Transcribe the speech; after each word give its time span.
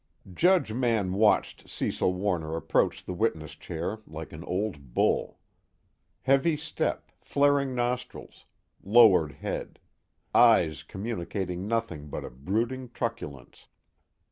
III 0.27 0.33
Judge 0.33 0.73
Mann 0.73 1.13
watched 1.13 1.69
Cecil 1.69 2.11
Warner 2.15 2.55
approach 2.55 3.05
the 3.05 3.13
witness 3.13 3.51
chair 3.51 3.99
like 4.07 4.33
an 4.33 4.43
old 4.45 4.95
bull: 4.95 5.37
heavy 6.23 6.57
step, 6.57 7.11
flaring 7.19 7.75
nostrils, 7.75 8.45
lowered 8.83 9.33
head, 9.33 9.77
eyes 10.33 10.81
communicating 10.81 11.67
nothing 11.67 12.07
but 12.09 12.25
a 12.25 12.31
brooding 12.31 12.89
truculence. 12.89 13.67